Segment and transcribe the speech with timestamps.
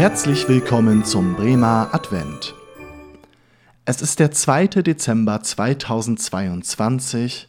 [0.00, 2.54] Herzlich willkommen zum Bremer Advent.
[3.84, 4.68] Es ist der 2.
[4.68, 7.48] Dezember 2022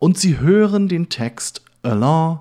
[0.00, 2.40] und Sie hören den Text Elan,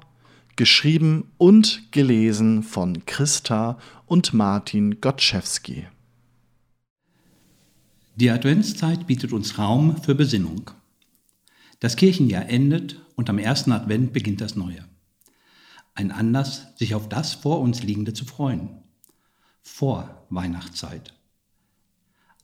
[0.59, 5.87] geschrieben und gelesen von Christa und Martin Gottschewski.
[8.17, 10.71] Die Adventszeit bietet uns Raum für Besinnung.
[11.79, 14.83] Das Kirchenjahr endet und am ersten Advent beginnt das neue.
[15.95, 18.83] Ein Anlass, sich auf das vor uns Liegende zu freuen
[19.61, 21.13] vor Weihnachtszeit.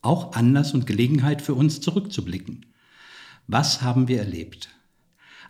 [0.01, 2.65] Auch Anlass und Gelegenheit für uns zurückzublicken.
[3.47, 4.69] Was haben wir erlebt?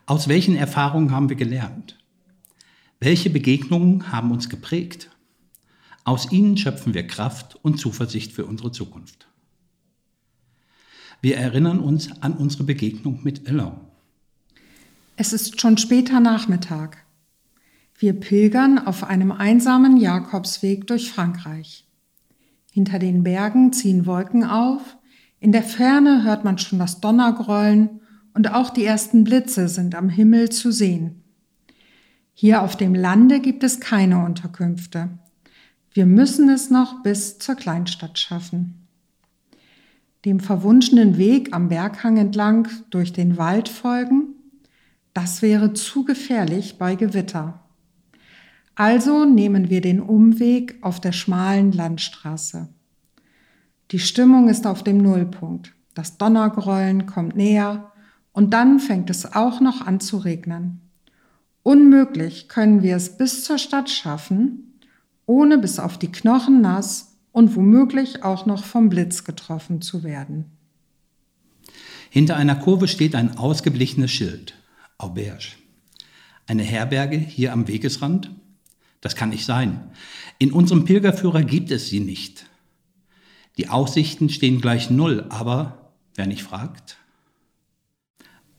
[0.07, 1.99] Aus welchen Erfahrungen haben wir gelernt?
[3.05, 5.11] Welche Begegnungen haben uns geprägt?
[6.05, 9.27] Aus ihnen schöpfen wir Kraft und Zuversicht für unsere Zukunft.
[11.21, 13.79] Wir erinnern uns an unsere Begegnung mit Elan.
[15.17, 17.05] Es ist schon später Nachmittag.
[17.99, 21.87] Wir pilgern auf einem einsamen Jakobsweg durch Frankreich.
[22.71, 24.97] Hinter den Bergen ziehen Wolken auf,
[25.39, 28.01] in der Ferne hört man schon das Donnergrollen
[28.33, 31.21] und auch die ersten Blitze sind am Himmel zu sehen.
[32.37, 35.07] Hier auf dem Lande gibt es keine Unterkünfte.
[35.93, 38.85] Wir müssen es noch bis zur Kleinstadt schaffen.
[40.25, 44.33] Dem verwunschenen Weg am Berghang entlang durch den Wald folgen,
[45.13, 47.61] das wäre zu gefährlich bei Gewitter.
[48.75, 52.67] Also nehmen wir den Umweg auf der schmalen Landstraße.
[53.91, 55.73] Die Stimmung ist auf dem Nullpunkt.
[55.93, 57.93] Das Donnergrollen kommt näher
[58.33, 60.84] und dann fängt es auch noch an zu regnen.
[61.65, 64.79] Unmöglich können wir es bis zur Stadt schaffen,
[65.25, 70.45] ohne bis auf die Knochen nass und womöglich auch noch vom Blitz getroffen zu werden.
[72.09, 74.53] Hinter einer Kurve steht ein ausgeblichenes Schild,
[74.97, 75.47] Auberge.
[76.47, 78.31] Eine Herberge hier am Wegesrand
[79.05, 79.91] das kann nicht sein.
[80.39, 82.47] In unserem Pilgerführer gibt es sie nicht.
[83.55, 86.97] Die Aussichten stehen gleich null, aber wer nicht fragt.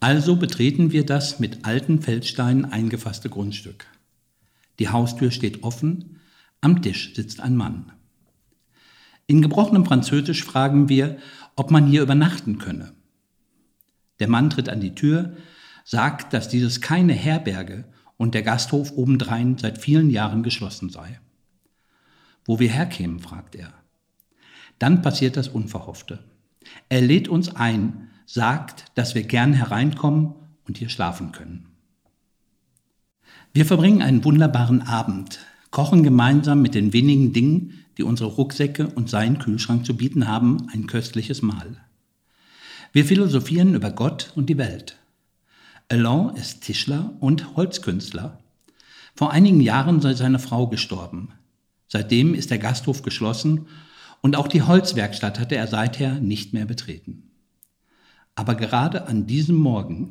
[0.06, 3.88] Also betreten wir das mit alten Feldsteinen eingefasste Grundstück.
[4.78, 6.20] Die Haustür steht offen,
[6.60, 7.90] am Tisch sitzt ein Mann.
[9.26, 11.18] In gebrochenem Französisch fragen wir,
[11.56, 12.92] ob man hier übernachten könne.
[14.20, 15.38] Der Mann tritt an die Tür,
[15.84, 17.84] sagt, dass dieses keine Herberge,
[18.16, 21.18] und der Gasthof obendrein seit vielen Jahren geschlossen sei.
[22.44, 23.72] Wo wir herkämen, fragt er.
[24.78, 26.20] Dann passiert das Unverhoffte.
[26.88, 30.34] Er lädt uns ein, sagt, dass wir gern hereinkommen
[30.66, 31.66] und hier schlafen können.
[33.54, 35.38] Wir verbringen einen wunderbaren Abend,
[35.70, 40.69] kochen gemeinsam mit den wenigen Dingen, die unsere Rucksäcke und seinen Kühlschrank zu bieten haben,
[40.72, 41.81] ein köstliches Mahl.
[42.92, 44.98] Wir philosophieren über Gott und die Welt.
[45.88, 48.38] Alain ist Tischler und Holzkünstler.
[49.15, 51.31] Vor einigen Jahren sei seine Frau gestorben.
[51.88, 53.66] Seitdem ist der Gasthof geschlossen
[54.20, 57.31] und auch die Holzwerkstatt hatte er seither nicht mehr betreten.
[58.36, 60.08] Aber gerade an diesem Morgen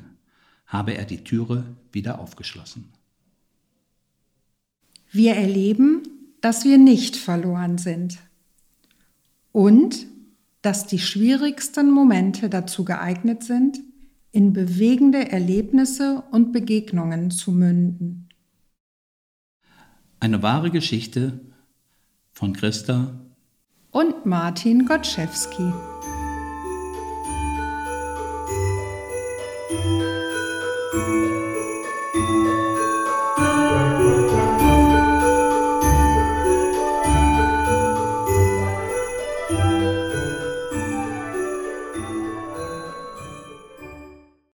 [0.66, 2.90] habe er die Türe wieder aufgeschlossen.
[5.12, 6.04] Wir erleben,
[6.42, 8.18] dass wir nicht verloren sind
[9.52, 10.08] und
[10.62, 13.80] dass die schwierigsten Momente dazu geeignet sind,
[14.32, 18.28] in bewegende Erlebnisse und Begegnungen zu münden.
[20.20, 21.40] Eine wahre Geschichte
[22.34, 23.18] von Christa
[23.92, 25.72] und Martin Gottschewski.